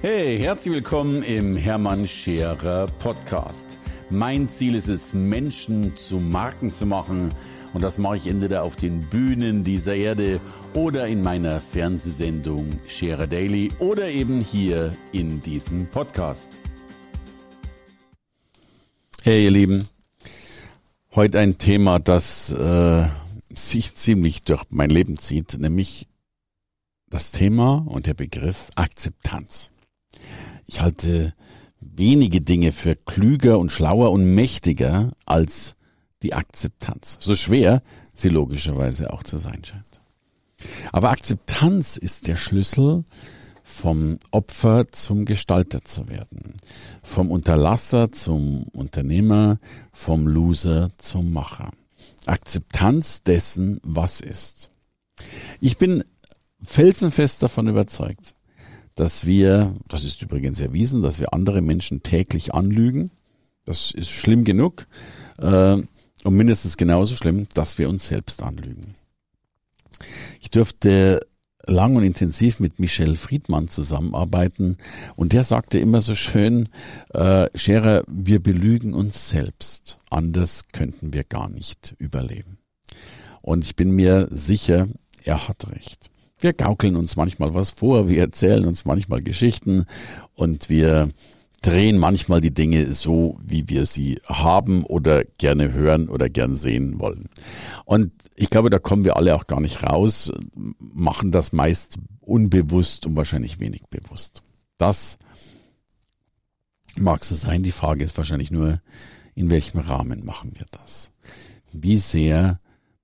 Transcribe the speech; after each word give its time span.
Hey, 0.00 0.38
herzlich 0.38 0.74
willkommen 0.74 1.24
im 1.24 1.56
Hermann 1.56 2.06
Scherer 2.06 2.86
Podcast. 3.00 3.78
Mein 4.10 4.48
Ziel 4.48 4.76
ist 4.76 4.86
es, 4.86 5.12
Menschen 5.12 5.96
zu 5.96 6.20
Marken 6.20 6.72
zu 6.72 6.86
machen. 6.86 7.34
Und 7.74 7.82
das 7.82 7.98
mache 7.98 8.16
ich 8.18 8.28
entweder 8.28 8.62
auf 8.62 8.76
den 8.76 9.00
Bühnen 9.10 9.64
dieser 9.64 9.96
Erde 9.96 10.40
oder 10.72 11.08
in 11.08 11.20
meiner 11.20 11.60
Fernsehsendung 11.60 12.78
Scherer 12.86 13.26
Daily 13.26 13.72
oder 13.80 14.08
eben 14.08 14.40
hier 14.40 14.96
in 15.10 15.42
diesem 15.42 15.88
Podcast. 15.88 16.48
Hey, 19.24 19.46
ihr 19.46 19.50
Lieben. 19.50 19.88
Heute 21.12 21.40
ein 21.40 21.58
Thema, 21.58 21.98
das 21.98 22.52
äh, 22.52 23.08
sich 23.52 23.96
ziemlich 23.96 24.42
durch 24.42 24.62
mein 24.70 24.90
Leben 24.90 25.18
zieht, 25.18 25.58
nämlich 25.58 26.06
das 27.10 27.32
Thema 27.32 27.84
und 27.88 28.06
der 28.06 28.14
Begriff 28.14 28.70
Akzeptanz. 28.76 29.72
Ich 30.68 30.80
halte 30.80 31.34
wenige 31.80 32.40
Dinge 32.40 32.72
für 32.72 32.94
klüger 32.94 33.58
und 33.58 33.72
schlauer 33.72 34.12
und 34.12 34.34
mächtiger 34.34 35.10
als 35.26 35.76
die 36.22 36.34
Akzeptanz. 36.34 37.16
So 37.20 37.34
schwer 37.34 37.82
sie 38.14 38.28
logischerweise 38.28 39.12
auch 39.12 39.22
zu 39.22 39.38
sein 39.38 39.64
scheint. 39.64 39.84
Aber 40.92 41.10
Akzeptanz 41.10 41.96
ist 41.96 42.26
der 42.26 42.36
Schlüssel, 42.36 43.04
vom 43.64 44.18
Opfer 44.30 44.88
zum 44.90 45.24
Gestalter 45.24 45.84
zu 45.84 46.08
werden, 46.08 46.54
vom 47.02 47.30
Unterlasser 47.30 48.10
zum 48.10 48.62
Unternehmer, 48.72 49.58
vom 49.92 50.26
Loser 50.26 50.90
zum 50.96 51.32
Macher. 51.32 51.70
Akzeptanz 52.26 53.22
dessen, 53.22 53.78
was 53.82 54.20
ist. 54.20 54.70
Ich 55.60 55.76
bin 55.76 56.02
felsenfest 56.62 57.42
davon 57.42 57.68
überzeugt, 57.68 58.34
dass 58.98 59.26
wir, 59.26 59.74
das 59.86 60.02
ist 60.02 60.22
übrigens 60.22 60.60
erwiesen, 60.60 61.02
dass 61.02 61.20
wir 61.20 61.32
andere 61.32 61.60
Menschen 61.62 62.02
täglich 62.02 62.52
anlügen. 62.52 63.12
Das 63.64 63.92
ist 63.92 64.10
schlimm 64.10 64.44
genug 64.44 64.88
äh, 65.38 65.76
und 66.24 66.34
mindestens 66.34 66.76
genauso 66.76 67.14
schlimm, 67.14 67.46
dass 67.54 67.78
wir 67.78 67.88
uns 67.88 68.08
selbst 68.08 68.42
anlügen. 68.42 68.94
Ich 70.40 70.50
dürfte 70.50 71.20
lang 71.64 71.94
und 71.94 72.02
intensiv 72.02 72.58
mit 72.58 72.80
Michel 72.80 73.14
Friedmann 73.14 73.68
zusammenarbeiten 73.68 74.78
und 75.14 75.32
der 75.32 75.44
sagte 75.44 75.78
immer 75.78 76.00
so 76.00 76.16
schön, 76.16 76.68
äh, 77.10 77.46
Scherer, 77.56 78.02
wir 78.08 78.42
belügen 78.42 78.94
uns 78.94 79.30
selbst, 79.30 79.98
anders 80.10 80.64
könnten 80.72 81.12
wir 81.12 81.22
gar 81.22 81.48
nicht 81.48 81.94
überleben. 81.98 82.58
Und 83.42 83.64
ich 83.64 83.76
bin 83.76 83.92
mir 83.92 84.26
sicher, 84.32 84.88
er 85.22 85.46
hat 85.46 85.70
recht. 85.70 86.10
Wir 86.38 86.52
gaukeln 86.52 86.96
uns 86.96 87.16
manchmal 87.16 87.54
was 87.54 87.70
vor, 87.70 88.08
wir 88.08 88.20
erzählen 88.20 88.64
uns 88.64 88.84
manchmal 88.84 89.22
Geschichten 89.22 89.86
und 90.34 90.68
wir 90.68 91.08
drehen 91.62 91.98
manchmal 91.98 92.40
die 92.40 92.54
Dinge 92.54 92.94
so, 92.94 93.38
wie 93.42 93.68
wir 93.68 93.86
sie 93.86 94.20
haben 94.24 94.84
oder 94.84 95.24
gerne 95.24 95.72
hören 95.72 96.08
oder 96.08 96.28
gern 96.28 96.54
sehen 96.54 97.00
wollen. 97.00 97.28
Und 97.84 98.12
ich 98.36 98.50
glaube, 98.50 98.70
da 98.70 98.78
kommen 98.78 99.04
wir 99.04 99.16
alle 99.16 99.34
auch 99.34 99.48
gar 99.48 99.60
nicht 99.60 99.82
raus, 99.82 100.32
machen 100.78 101.32
das 101.32 101.52
meist 101.52 101.98
unbewusst 102.20 103.06
und 103.06 103.16
wahrscheinlich 103.16 103.58
wenig 103.58 103.82
bewusst. 103.90 104.42
Das 104.76 105.18
mag 106.96 107.24
so 107.24 107.34
sein. 107.34 107.62
Die 107.62 107.72
Frage 107.72 108.04
ist 108.04 108.16
wahrscheinlich 108.16 108.50
nur, 108.50 108.80
in 109.34 109.50
welchem 109.50 109.80
Rahmen 109.80 110.24
machen 110.24 110.52
wir 110.54 110.66
das? 110.70 111.12
Wie 111.72 111.96
sehr 111.96 112.60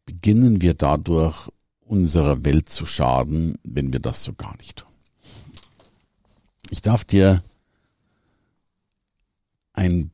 beginnen 0.07 0.63
wir 0.63 0.75
dadurch 0.75 1.49
unserer 1.87 2.45
Welt 2.45 2.69
zu 2.69 2.87
schaden, 2.87 3.59
wenn 3.63 3.93
wir 3.93 4.01
das 4.01 4.23
so 4.23 4.33
gar 4.33 4.57
nicht 4.57 4.79
tun. 4.79 4.89
Ich 6.71 6.83
darf 6.83 7.05
dir 7.05 7.43
ein 9.73 10.11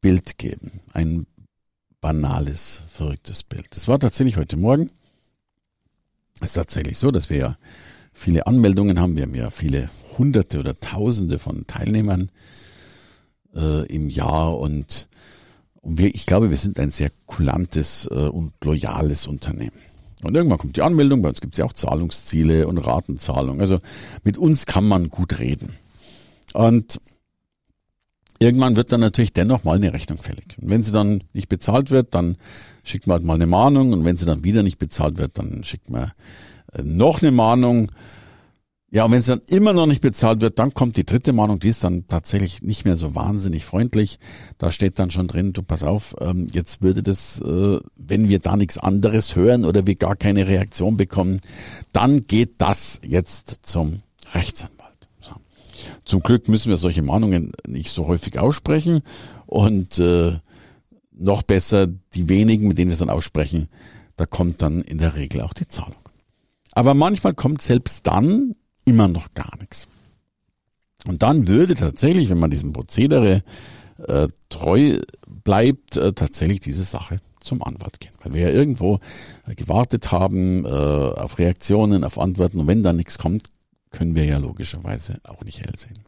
Bild 0.00 0.38
geben, 0.38 0.80
ein 0.92 1.26
banales, 2.00 2.80
verrücktes 2.88 3.42
Bild. 3.44 3.76
Es 3.76 3.88
war 3.88 3.98
tatsächlich 3.98 4.36
heute 4.36 4.56
Morgen. 4.56 4.90
Es 6.40 6.48
ist 6.48 6.54
tatsächlich 6.54 6.98
so, 6.98 7.10
dass 7.10 7.30
wir 7.30 7.36
ja 7.36 7.56
viele 8.12 8.46
Anmeldungen 8.46 8.98
haben. 8.98 9.16
Wir 9.16 9.22
haben 9.22 9.34
ja 9.34 9.50
viele 9.50 9.90
Hunderte 10.18 10.58
oder 10.58 10.78
Tausende 10.78 11.38
von 11.38 11.66
Teilnehmern 11.66 12.30
äh, 13.54 13.86
im 13.86 14.08
Jahr 14.08 14.58
und, 14.58 15.08
und 15.80 15.98
wir, 15.98 16.14
ich 16.14 16.26
glaube, 16.26 16.50
wir 16.50 16.56
sind 16.56 16.80
ein 16.80 16.90
sehr 16.90 17.10
kulantes 17.26 18.08
äh, 18.10 18.28
und 18.28 18.52
loyales 18.64 19.26
Unternehmen. 19.26 19.78
Und 20.22 20.34
irgendwann 20.34 20.58
kommt 20.58 20.76
die 20.76 20.82
Anmeldung, 20.82 21.22
bei 21.22 21.28
uns 21.28 21.40
gibt 21.40 21.54
es 21.54 21.58
ja 21.58 21.64
auch 21.64 21.72
Zahlungsziele 21.72 22.68
und 22.68 22.78
Ratenzahlung. 22.78 23.60
Also 23.60 23.80
mit 24.22 24.38
uns 24.38 24.66
kann 24.66 24.86
man 24.86 25.08
gut 25.08 25.38
reden. 25.38 25.70
Und 26.52 27.00
irgendwann 28.38 28.76
wird 28.76 28.92
dann 28.92 29.00
natürlich 29.00 29.32
dennoch 29.32 29.64
mal 29.64 29.76
eine 29.76 29.92
Rechnung 29.92 30.18
fällig. 30.18 30.56
Und 30.60 30.70
wenn 30.70 30.82
sie 30.82 30.92
dann 30.92 31.24
nicht 31.32 31.48
bezahlt 31.48 31.90
wird, 31.90 32.14
dann 32.14 32.36
schickt 32.84 33.06
man 33.06 33.14
halt 33.14 33.24
mal 33.24 33.34
eine 33.34 33.46
Mahnung. 33.46 33.92
Und 33.92 34.04
wenn 34.04 34.16
sie 34.16 34.26
dann 34.26 34.44
wieder 34.44 34.62
nicht 34.62 34.78
bezahlt 34.78 35.18
wird, 35.18 35.38
dann 35.38 35.64
schickt 35.64 35.90
man 35.90 36.12
äh, 36.72 36.82
noch 36.82 37.22
eine 37.22 37.32
Mahnung. 37.32 37.90
Ja, 38.94 39.06
und 39.06 39.12
wenn 39.12 39.20
es 39.20 39.26
dann 39.26 39.40
immer 39.48 39.72
noch 39.72 39.86
nicht 39.86 40.02
bezahlt 40.02 40.42
wird, 40.42 40.58
dann 40.58 40.74
kommt 40.74 40.98
die 40.98 41.06
dritte 41.06 41.32
Mahnung, 41.32 41.58
die 41.58 41.70
ist 41.70 41.82
dann 41.82 42.06
tatsächlich 42.08 42.60
nicht 42.60 42.84
mehr 42.84 42.98
so 42.98 43.14
wahnsinnig 43.14 43.64
freundlich. 43.64 44.18
Da 44.58 44.70
steht 44.70 44.98
dann 44.98 45.10
schon 45.10 45.28
drin, 45.28 45.54
du 45.54 45.62
pass 45.62 45.82
auf, 45.82 46.14
ähm, 46.20 46.46
jetzt 46.52 46.82
würde 46.82 47.02
das, 47.02 47.40
äh, 47.40 47.80
wenn 47.96 48.28
wir 48.28 48.38
da 48.38 48.54
nichts 48.54 48.76
anderes 48.76 49.34
hören 49.34 49.64
oder 49.64 49.86
wir 49.86 49.94
gar 49.94 50.14
keine 50.14 50.46
Reaktion 50.46 50.98
bekommen, 50.98 51.40
dann 51.92 52.26
geht 52.26 52.56
das 52.58 53.00
jetzt 53.02 53.60
zum 53.62 54.02
Rechtsanwalt. 54.34 55.08
So. 55.22 55.30
Zum 56.04 56.20
Glück 56.22 56.50
müssen 56.50 56.68
wir 56.68 56.76
solche 56.76 57.00
Mahnungen 57.00 57.52
nicht 57.66 57.92
so 57.92 58.06
häufig 58.06 58.38
aussprechen 58.38 59.00
und 59.46 59.98
äh, 60.00 60.38
noch 61.12 61.42
besser 61.42 61.86
die 61.86 62.28
wenigen, 62.28 62.68
mit 62.68 62.76
denen 62.76 62.90
wir 62.90 62.92
es 62.94 62.98
dann 62.98 63.08
aussprechen, 63.08 63.68
da 64.16 64.26
kommt 64.26 64.60
dann 64.60 64.82
in 64.82 64.98
der 64.98 65.16
Regel 65.16 65.40
auch 65.40 65.54
die 65.54 65.66
Zahlung. 65.66 65.96
Aber 66.72 66.92
manchmal 66.92 67.32
kommt 67.32 67.62
selbst 67.62 68.06
dann 68.06 68.52
immer 68.84 69.08
noch 69.08 69.34
gar 69.34 69.56
nichts. 69.58 69.88
Und 71.06 71.22
dann 71.22 71.48
würde 71.48 71.74
tatsächlich, 71.74 72.28
wenn 72.28 72.38
man 72.38 72.50
diesem 72.50 72.72
Prozedere 72.72 73.42
äh, 73.98 74.28
treu 74.48 75.00
bleibt, 75.26 75.96
äh, 75.96 76.12
tatsächlich 76.12 76.60
diese 76.60 76.84
Sache 76.84 77.18
zum 77.40 77.62
Anwalt 77.62 78.00
gehen. 78.00 78.12
Weil 78.22 78.34
wir 78.34 78.42
ja 78.42 78.50
irgendwo 78.50 79.00
äh, 79.46 79.54
gewartet 79.54 80.12
haben 80.12 80.64
äh, 80.64 80.68
auf 80.68 81.38
Reaktionen, 81.38 82.04
auf 82.04 82.18
Antworten 82.18 82.60
und 82.60 82.66
wenn 82.66 82.82
da 82.82 82.92
nichts 82.92 83.18
kommt, 83.18 83.48
können 83.90 84.14
wir 84.14 84.24
ja 84.24 84.38
logischerweise 84.38 85.20
auch 85.24 85.44
nicht 85.44 85.60
hell 85.60 85.76
sehen. 85.76 85.98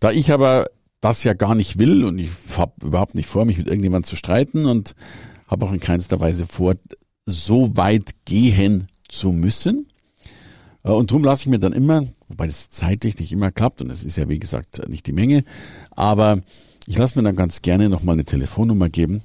Da 0.00 0.12
ich 0.12 0.32
aber 0.32 0.66
das 1.00 1.24
ja 1.24 1.34
gar 1.34 1.54
nicht 1.54 1.78
will 1.78 2.04
und 2.04 2.18
ich 2.18 2.30
habe 2.56 2.86
überhaupt 2.86 3.14
nicht 3.14 3.28
vor, 3.28 3.44
mich 3.44 3.58
mit 3.58 3.68
irgendjemandem 3.68 4.08
zu 4.08 4.16
streiten 4.16 4.66
und 4.66 4.94
habe 5.46 5.66
auch 5.66 5.72
in 5.72 5.80
keinster 5.80 6.20
Weise 6.20 6.46
vor, 6.46 6.74
so 7.26 7.76
weit 7.76 8.14
gehen 8.24 8.86
zu 9.08 9.32
müssen, 9.32 9.88
und 10.92 11.10
darum 11.10 11.24
lasse 11.24 11.42
ich 11.42 11.46
mir 11.48 11.58
dann 11.58 11.72
immer, 11.72 12.06
wobei 12.28 12.46
das 12.46 12.70
zeitlich 12.70 13.18
nicht 13.18 13.32
immer 13.32 13.50
klappt, 13.50 13.82
und 13.82 13.90
es 13.90 14.04
ist 14.04 14.16
ja 14.16 14.28
wie 14.28 14.38
gesagt 14.38 14.88
nicht 14.88 15.06
die 15.06 15.12
Menge, 15.12 15.44
aber 15.90 16.40
ich 16.86 16.96
lasse 16.96 17.18
mir 17.18 17.24
dann 17.24 17.36
ganz 17.36 17.62
gerne 17.62 17.88
nochmal 17.88 18.14
eine 18.14 18.24
Telefonnummer 18.24 18.88
geben 18.88 19.22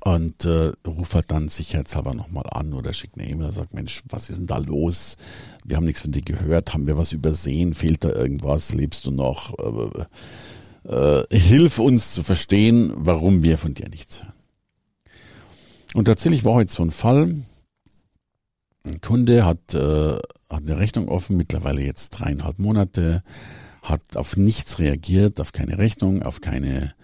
und 0.00 0.44
äh, 0.44 0.72
rufe 0.86 1.16
halt 1.16 1.30
dann 1.30 1.48
sicherheitshalber 1.48 2.14
nochmal 2.14 2.44
an 2.50 2.72
oder 2.72 2.92
schicke 2.92 3.20
eine 3.20 3.30
E-Mail 3.30 3.48
und 3.48 3.52
sage, 3.52 3.68
Mensch, 3.72 4.02
was 4.08 4.30
ist 4.30 4.38
denn 4.38 4.46
da 4.46 4.58
los? 4.58 5.16
Wir 5.64 5.76
haben 5.76 5.84
nichts 5.84 6.00
von 6.00 6.12
dir 6.12 6.22
gehört, 6.22 6.74
haben 6.74 6.86
wir 6.86 6.98
was 6.98 7.12
übersehen, 7.12 7.74
fehlt 7.74 8.02
da 8.02 8.10
irgendwas, 8.10 8.74
lebst 8.74 9.06
du 9.06 9.10
noch? 9.12 9.54
Äh, 9.58 10.06
äh, 10.88 11.24
hilf 11.30 11.78
uns 11.78 12.12
zu 12.12 12.22
verstehen, 12.22 12.92
warum 12.96 13.44
wir 13.44 13.58
von 13.58 13.74
dir 13.74 13.88
nichts 13.88 14.22
hören. 14.22 14.32
Und 15.94 16.06
tatsächlich 16.06 16.44
war 16.44 16.54
heute 16.54 16.72
so 16.72 16.82
ein 16.82 16.90
Fall, 16.90 17.36
ein 18.86 19.00
Kunde 19.00 19.44
hat, 19.44 19.74
äh, 19.74 20.14
hat 20.50 20.62
eine 20.62 20.78
Rechnung 20.78 21.08
offen, 21.08 21.36
mittlerweile 21.36 21.82
jetzt 21.82 22.10
dreieinhalb 22.10 22.58
Monate, 22.58 23.22
hat 23.82 24.16
auf 24.16 24.36
nichts 24.36 24.78
reagiert, 24.78 25.40
auf 25.40 25.52
keine 25.52 25.78
Rechnung, 25.78 26.22
auf 26.22 26.40
keine, 26.40 26.94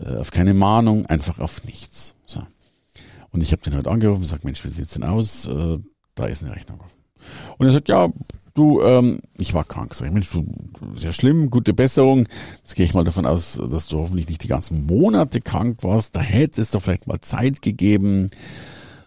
äh, 0.00 0.16
auf 0.16 0.30
keine 0.30 0.54
Mahnung, 0.54 1.06
einfach 1.06 1.38
auf 1.38 1.64
nichts. 1.64 2.14
So. 2.26 2.42
Und 3.30 3.42
ich 3.42 3.52
habe 3.52 3.62
den 3.62 3.76
heute 3.76 3.90
angerufen 3.90 4.18
und 4.18 4.22
gesagt, 4.22 4.44
Mensch, 4.44 4.64
wie 4.64 4.70
sieht's 4.70 4.94
denn 4.94 5.04
aus? 5.04 5.46
Äh, 5.46 5.78
da 6.14 6.26
ist 6.26 6.42
eine 6.42 6.54
Rechnung 6.54 6.80
offen. 6.80 7.00
Und 7.58 7.66
er 7.66 7.72
sagt, 7.72 7.88
ja, 7.88 8.08
du, 8.54 8.82
ähm, 8.82 9.20
ich 9.38 9.52
war 9.54 9.64
krank. 9.64 9.94
Sag 9.94 10.06
ich, 10.06 10.12
Mensch, 10.12 10.30
du, 10.30 10.44
sehr 10.94 11.12
schlimm, 11.12 11.50
gute 11.50 11.74
Besserung. 11.74 12.28
Jetzt 12.62 12.74
gehe 12.74 12.86
ich 12.86 12.94
mal 12.94 13.04
davon 13.04 13.26
aus, 13.26 13.60
dass 13.70 13.88
du 13.88 13.98
hoffentlich 13.98 14.28
nicht 14.28 14.44
die 14.44 14.48
ganzen 14.48 14.86
Monate 14.86 15.40
krank 15.40 15.82
warst. 15.82 16.16
Da 16.16 16.20
hätte 16.20 16.60
es 16.60 16.70
doch 16.70 16.82
vielleicht 16.82 17.06
mal 17.06 17.20
Zeit 17.20 17.62
gegeben 17.62 18.30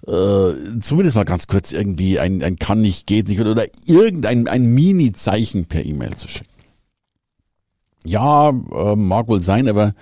äh, 0.07 0.79
zumindest 0.79 1.15
mal 1.15 1.25
ganz 1.25 1.47
kurz 1.47 1.71
irgendwie 1.71 2.19
ein, 2.19 2.41
ein 2.41 2.57
kann 2.57 2.81
nicht, 2.81 3.07
geht 3.07 3.27
nicht 3.27 3.39
oder, 3.39 3.51
oder 3.51 3.65
irgendein 3.85 4.47
ein 4.47 4.65
Mini-Zeichen 4.65 5.65
per 5.65 5.85
E-Mail 5.85 6.15
zu 6.15 6.27
schicken. 6.27 6.49
Ja, 8.05 8.49
äh, 8.49 8.95
mag 8.95 9.27
wohl 9.27 9.41
sein, 9.41 9.67
aber 9.67 9.93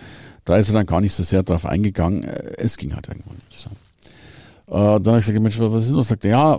da 0.46 0.56
ist 0.58 0.70
er 0.70 0.76
dann 0.76 0.86
gar 0.86 1.02
nicht 1.02 1.14
so 1.14 1.24
sehr 1.24 1.44
drauf 1.44 1.66
eingegangen. 1.66 2.24
Äh, 2.24 2.54
es 2.58 2.78
ging 2.78 2.94
halt 2.94 3.08
irgendwo 3.08 3.32
nicht 3.50 3.60
so. 3.60 3.70
Äh, 4.68 5.00
dann 5.00 5.08
habe 5.08 5.20
ich 5.20 5.26
gesagt, 5.26 5.42
Mensch, 5.42 5.60
was 5.60 5.84
ist 5.84 5.90
denn 5.90 5.96
los? 5.96 6.08
Sagt 6.08 6.26
er, 6.26 6.32
ja, 6.32 6.56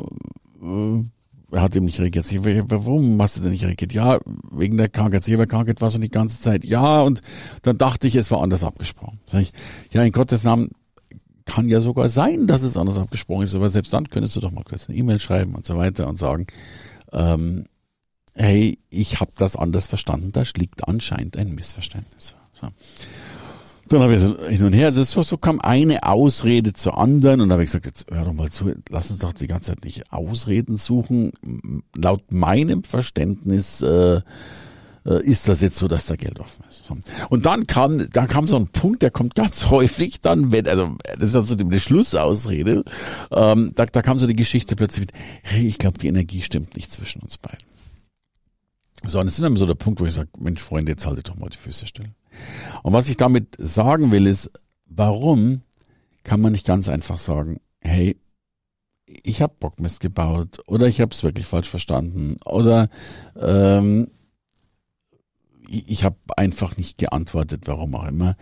äh, 0.62 1.02
er 1.50 1.62
hat 1.62 1.74
ihm 1.74 1.84
nicht 1.84 1.98
reagiert. 2.00 2.30
Ich, 2.30 2.40
warum 2.42 3.20
hast 3.22 3.36
du 3.36 3.40
denn 3.40 3.52
nicht 3.52 3.64
reagiert? 3.64 3.92
Ja, 3.92 4.18
wegen 4.50 4.76
der 4.76 4.88
Krankheit. 4.88 5.24
Krankheit 5.48 5.80
war 5.80 5.90
schon 5.90 6.02
die 6.02 6.10
ganze 6.10 6.40
Zeit. 6.40 6.64
Ja, 6.64 7.02
und 7.02 7.22
dann 7.62 7.78
dachte 7.78 8.06
ich, 8.06 8.16
es 8.16 8.30
war 8.30 8.42
anders 8.42 8.64
abgesprochen. 8.64 9.18
Sag 9.26 9.42
ich, 9.42 9.52
ja, 9.92 10.02
in 10.02 10.12
Gottes 10.12 10.44
Namen 10.44 10.70
kann 11.48 11.68
ja 11.68 11.80
sogar 11.80 12.08
sein, 12.08 12.46
dass 12.46 12.62
es 12.62 12.76
anders 12.76 12.98
abgesprochen 12.98 13.44
ist, 13.44 13.54
aber 13.54 13.68
selbst 13.68 13.92
dann 13.92 14.08
könntest 14.08 14.36
du 14.36 14.40
doch 14.40 14.52
mal 14.52 14.64
kurz 14.64 14.88
eine 14.88 14.96
E-Mail 14.96 15.18
schreiben 15.18 15.54
und 15.54 15.64
so 15.64 15.76
weiter 15.76 16.06
und 16.06 16.16
sagen, 16.16 16.46
ähm, 17.12 17.64
hey, 18.34 18.78
ich 18.90 19.20
habe 19.20 19.32
das 19.36 19.56
anders 19.56 19.86
verstanden, 19.86 20.30
da 20.32 20.44
liegt 20.56 20.86
anscheinend 20.86 21.36
ein 21.36 21.54
Missverständnis. 21.54 22.36
So. 22.52 22.68
Dann 23.88 24.00
habe 24.02 24.14
ich 24.14 24.20
so 24.20 24.38
hin 24.46 24.64
und 24.64 24.74
her, 24.74 24.86
also 24.86 25.02
so, 25.02 25.22
so 25.22 25.38
kam 25.38 25.60
eine 25.60 26.02
Ausrede 26.02 26.74
zur 26.74 26.98
anderen 26.98 27.40
und 27.40 27.50
habe 27.50 27.64
ich 27.64 27.70
gesagt, 27.70 27.86
jetzt 27.86 28.06
hör 28.10 28.26
doch 28.26 28.34
mal 28.34 28.50
zu, 28.50 28.74
lass 28.90 29.10
uns 29.10 29.20
doch 29.20 29.32
die 29.32 29.46
ganze 29.46 29.72
Zeit 29.72 29.84
nicht 29.84 30.12
Ausreden 30.12 30.76
suchen. 30.76 31.32
Laut 31.96 32.30
meinem 32.30 32.84
Verständnis 32.84 33.80
äh, 33.80 34.20
ist 35.14 35.48
das 35.48 35.60
jetzt 35.60 35.76
so, 35.76 35.88
dass 35.88 36.06
da 36.06 36.16
Geld 36.16 36.38
offen 36.38 36.64
ist. 36.68 36.84
Und 37.30 37.46
dann 37.46 37.66
kam, 37.66 38.10
dann 38.10 38.28
kam 38.28 38.46
so 38.46 38.56
ein 38.56 38.68
Punkt, 38.68 39.02
der 39.02 39.10
kommt 39.10 39.34
ganz 39.34 39.66
häufig 39.70 40.20
dann, 40.20 40.52
wenn, 40.52 40.66
also 40.66 40.96
das 41.18 41.30
ist 41.30 41.36
also 41.36 41.54
die 41.54 41.80
Schlussausrede, 41.80 42.84
ähm, 43.30 43.72
da, 43.74 43.86
da 43.86 44.02
kam 44.02 44.18
so 44.18 44.26
die 44.26 44.36
Geschichte 44.36 44.76
plötzlich 44.76 45.06
mit, 45.06 45.12
hey, 45.42 45.66
ich 45.66 45.78
glaube, 45.78 45.98
die 45.98 46.08
Energie 46.08 46.42
stimmt 46.42 46.76
nicht 46.76 46.90
zwischen 46.90 47.22
uns 47.22 47.38
beiden. 47.38 47.66
So, 49.04 49.20
und 49.20 49.26
das 49.26 49.34
ist 49.34 49.42
dann 49.42 49.56
so 49.56 49.66
der 49.66 49.74
Punkt, 49.74 50.00
wo 50.00 50.06
ich 50.06 50.14
sage, 50.14 50.28
Mensch, 50.38 50.62
Freunde, 50.62 50.92
jetzt 50.92 51.06
haltet 51.06 51.28
doch 51.28 51.36
mal 51.36 51.48
die 51.48 51.56
Füße 51.56 51.86
still. 51.86 52.10
Und 52.82 52.92
was 52.92 53.08
ich 53.08 53.16
damit 53.16 53.56
sagen 53.58 54.10
will, 54.12 54.26
ist, 54.26 54.50
warum 54.86 55.62
kann 56.24 56.40
man 56.40 56.52
nicht 56.52 56.66
ganz 56.66 56.88
einfach 56.88 57.18
sagen, 57.18 57.60
hey, 57.80 58.16
ich 59.06 59.40
habe 59.40 59.54
Bockmist 59.58 60.00
gebaut 60.00 60.60
oder 60.66 60.86
ich 60.86 61.00
habe 61.00 61.14
es 61.14 61.22
wirklich 61.22 61.46
falsch 61.46 61.68
verstanden 61.68 62.36
oder 62.44 62.88
ähm, 63.40 64.10
ich 65.86 66.04
habe 66.04 66.16
einfach 66.36 66.76
nicht 66.76 66.98
geantwortet, 66.98 67.62
warum 67.66 67.94
auch 67.94 68.06
immer. 68.06 68.36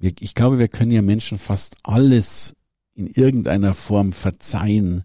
Ich 0.00 0.34
glaube, 0.34 0.58
wir 0.58 0.68
können 0.68 0.90
ja 0.90 1.02
Menschen 1.02 1.38
fast 1.38 1.76
alles 1.82 2.56
in 2.94 3.06
irgendeiner 3.06 3.74
Form 3.74 4.12
verzeihen, 4.12 5.04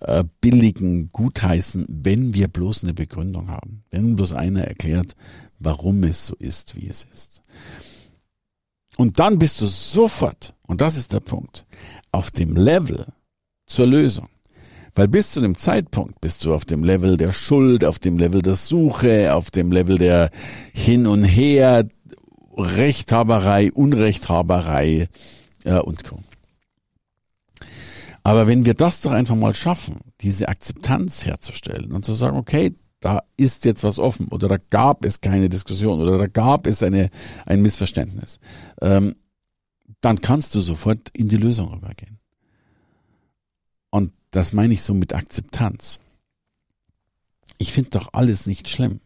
äh, 0.00 0.24
billigen, 0.40 1.10
gutheißen, 1.10 1.86
wenn 1.88 2.34
wir 2.34 2.48
bloß 2.48 2.84
eine 2.84 2.94
Begründung 2.94 3.48
haben. 3.48 3.84
Wenn 3.90 4.16
bloß 4.16 4.32
einer 4.32 4.64
erklärt, 4.64 5.14
warum 5.58 6.02
es 6.04 6.26
so 6.26 6.34
ist, 6.36 6.76
wie 6.76 6.88
es 6.88 7.04
ist. 7.12 7.42
Und 8.96 9.18
dann 9.18 9.38
bist 9.38 9.60
du 9.60 9.66
sofort, 9.66 10.54
und 10.66 10.80
das 10.80 10.96
ist 10.96 11.12
der 11.12 11.20
Punkt, 11.20 11.66
auf 12.10 12.30
dem 12.30 12.56
Level 12.56 13.06
zur 13.66 13.86
Lösung. 13.86 14.28
Weil 14.98 15.06
bis 15.06 15.30
zu 15.30 15.40
dem 15.40 15.56
Zeitpunkt 15.56 16.20
bist 16.20 16.44
du 16.44 16.52
auf 16.52 16.64
dem 16.64 16.82
Level 16.82 17.16
der 17.16 17.32
Schuld, 17.32 17.84
auf 17.84 18.00
dem 18.00 18.18
Level 18.18 18.42
der 18.42 18.56
Suche, 18.56 19.32
auf 19.32 19.52
dem 19.52 19.70
Level 19.70 19.96
der 19.96 20.32
Hin 20.74 21.06
und 21.06 21.22
Her, 21.22 21.88
Rechthaberei, 22.56 23.70
Unrechthaberei 23.70 25.08
äh, 25.62 25.78
und 25.78 26.02
Co. 26.02 26.18
Aber 28.24 28.48
wenn 28.48 28.66
wir 28.66 28.74
das 28.74 29.00
doch 29.00 29.12
einfach 29.12 29.36
mal 29.36 29.54
schaffen, 29.54 30.00
diese 30.20 30.48
Akzeptanz 30.48 31.24
herzustellen 31.24 31.92
und 31.92 32.04
zu 32.04 32.12
sagen, 32.12 32.36
okay, 32.36 32.74
da 32.98 33.22
ist 33.36 33.64
jetzt 33.66 33.84
was 33.84 34.00
offen 34.00 34.26
oder 34.26 34.48
da 34.48 34.56
gab 34.56 35.04
es 35.04 35.20
keine 35.20 35.48
Diskussion 35.48 36.00
oder 36.00 36.18
da 36.18 36.26
gab 36.26 36.66
es 36.66 36.82
eine, 36.82 37.10
ein 37.46 37.62
Missverständnis, 37.62 38.40
ähm, 38.82 39.14
dann 40.00 40.20
kannst 40.20 40.56
du 40.56 40.60
sofort 40.60 41.08
in 41.12 41.28
die 41.28 41.36
Lösung 41.36 41.72
übergehen. 41.72 42.18
Und 43.90 44.12
das 44.30 44.52
meine 44.52 44.74
ich 44.74 44.82
so 44.82 44.94
mit 44.94 45.12
Akzeptanz. 45.12 46.00
Ich 47.58 47.72
finde 47.72 47.90
doch 47.90 48.10
alles 48.12 48.46
nicht 48.46 48.68
schlimm. 48.68 49.00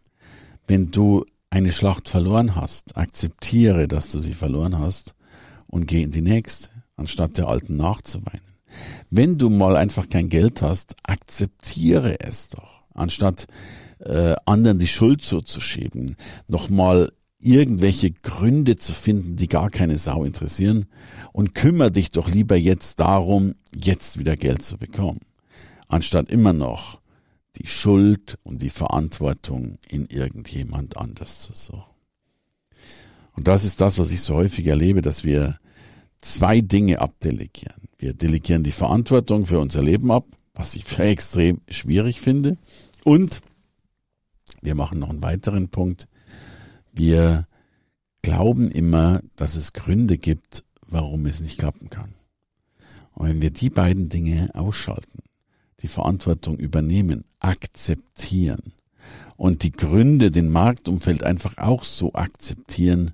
Wenn 0.66 0.90
du 0.90 1.24
eine 1.50 1.72
Schlacht 1.72 2.08
verloren 2.08 2.54
hast, 2.54 2.96
akzeptiere, 2.96 3.88
dass 3.88 4.10
du 4.10 4.18
sie 4.18 4.34
verloren 4.34 4.78
hast 4.78 5.14
und 5.68 5.86
geh 5.86 6.02
in 6.02 6.10
die 6.10 6.22
nächste, 6.22 6.68
anstatt 6.96 7.38
der 7.38 7.48
alten 7.48 7.76
nachzuweinen. 7.76 8.40
Wenn 9.10 9.36
du 9.36 9.50
mal 9.50 9.76
einfach 9.76 10.08
kein 10.08 10.28
Geld 10.28 10.62
hast, 10.62 10.96
akzeptiere 11.02 12.20
es 12.20 12.48
doch, 12.50 12.82
anstatt 12.94 13.46
äh, 13.98 14.34
anderen 14.46 14.78
die 14.78 14.88
Schuld 14.88 15.22
zuzuschieben, 15.22 16.16
nochmal 16.48 17.12
irgendwelche 17.42 18.10
Gründe 18.10 18.76
zu 18.76 18.92
finden, 18.92 19.36
die 19.36 19.48
gar 19.48 19.70
keine 19.70 19.98
Sau 19.98 20.24
interessieren 20.24 20.86
und 21.32 21.54
kümmere 21.54 21.90
dich 21.90 22.10
doch 22.10 22.28
lieber 22.28 22.56
jetzt 22.56 23.00
darum, 23.00 23.54
jetzt 23.74 24.18
wieder 24.18 24.36
Geld 24.36 24.62
zu 24.62 24.78
bekommen, 24.78 25.20
anstatt 25.88 26.30
immer 26.30 26.52
noch 26.52 27.00
die 27.56 27.66
Schuld 27.66 28.38
und 28.44 28.62
die 28.62 28.70
Verantwortung 28.70 29.76
in 29.88 30.06
irgendjemand 30.06 30.96
anders 30.96 31.40
zu 31.40 31.52
suchen. 31.54 31.92
Und 33.34 33.48
das 33.48 33.64
ist 33.64 33.80
das, 33.80 33.98
was 33.98 34.10
ich 34.10 34.20
so 34.20 34.34
häufig 34.34 34.66
erlebe, 34.66 35.02
dass 35.02 35.24
wir 35.24 35.58
zwei 36.18 36.60
Dinge 36.60 37.00
abdelegieren. 37.00 37.88
Wir 37.98 38.14
delegieren 38.14 38.62
die 38.62 38.72
Verantwortung 38.72 39.46
für 39.46 39.58
unser 39.58 39.82
Leben 39.82 40.10
ab, 40.10 40.26
was 40.54 40.74
ich 40.74 40.84
für 40.84 41.04
extrem 41.04 41.60
schwierig 41.68 42.20
finde. 42.20 42.56
Und 43.04 43.40
wir 44.60 44.74
machen 44.74 44.98
noch 44.98 45.10
einen 45.10 45.22
weiteren 45.22 45.68
Punkt. 45.68 46.08
Wir 46.92 47.46
glauben 48.22 48.70
immer, 48.70 49.20
dass 49.36 49.56
es 49.56 49.72
Gründe 49.72 50.18
gibt, 50.18 50.64
warum 50.86 51.26
es 51.26 51.40
nicht 51.40 51.58
klappen 51.58 51.90
kann. 51.90 52.14
Und 53.14 53.28
wenn 53.28 53.42
wir 53.42 53.50
die 53.50 53.70
beiden 53.70 54.08
Dinge 54.08 54.50
ausschalten, 54.54 55.22
die 55.80 55.88
Verantwortung 55.88 56.58
übernehmen, 56.58 57.24
akzeptieren 57.40 58.72
und 59.36 59.62
die 59.62 59.72
Gründe, 59.72 60.30
den 60.30 60.50
Marktumfeld 60.50 61.24
einfach 61.24 61.58
auch 61.58 61.84
so 61.84 62.12
akzeptieren 62.14 63.12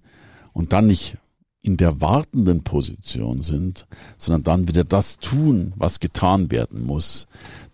und 0.53 0.73
dann 0.73 0.87
nicht 0.87 1.17
in 1.63 1.77
der 1.77 2.01
wartenden 2.01 2.65
Position 2.65 3.43
sind, 3.43 3.87
sondern 4.17 4.43
dann 4.43 4.69
wieder 4.69 4.85
das 4.85 5.19
tun, 5.19 5.73
was 5.77 6.01
getan 6.01 6.51
werden 6.51 6.85
muss, 6.85 7.27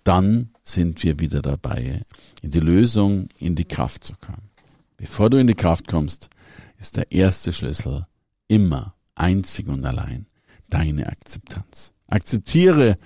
dann 0.05 0.51
sind 0.62 1.03
wir 1.03 1.19
wieder 1.21 1.43
dabei, 1.43 2.03
in 2.43 2.51
die 2.51 2.61
Lösung, 2.61 3.29
in 3.39 3.55
die 3.55 3.67
Kraft 3.67 4.05
zu 4.05 4.15
kommen. 4.15 4.54
Bevor 4.96 5.31
du 5.31 5.38
in 5.38 5.46
die 5.46 5.55
Kraft 5.55 5.88
kommst, 5.88 6.31
ist 6.79 6.96
der 6.96 7.11
erste 7.12 7.52
Schlüssel 7.52 8.06
immer 8.49 8.94
einzig 9.14 9.69
und 9.69 9.85
allein 9.85 10.26
deine 10.69 11.06
Akzeptanz. 11.06 11.93
Akzeptiere, 12.06 12.99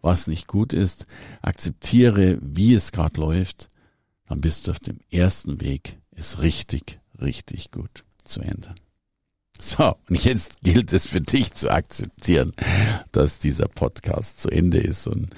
was 0.00 0.26
nicht 0.26 0.46
gut 0.46 0.72
ist, 0.72 1.06
akzeptiere, 1.42 2.38
wie 2.40 2.74
es 2.74 2.92
gerade 2.92 3.20
läuft, 3.20 3.68
dann 4.28 4.40
bist 4.40 4.66
du 4.66 4.70
auf 4.70 4.80
dem 4.80 4.98
ersten 5.10 5.60
Weg, 5.60 5.98
es 6.12 6.40
richtig, 6.40 7.00
richtig 7.20 7.70
gut 7.70 8.04
zu 8.24 8.40
ändern. 8.40 8.76
So, 9.60 9.96
und 10.08 10.24
jetzt 10.24 10.62
gilt 10.62 10.92
es 10.92 11.06
für 11.06 11.20
dich 11.20 11.52
zu 11.52 11.70
akzeptieren, 11.70 12.54
dass 13.12 13.40
dieser 13.40 13.68
Podcast 13.68 14.40
zu 14.40 14.48
Ende 14.48 14.78
ist 14.78 15.06
und 15.06 15.28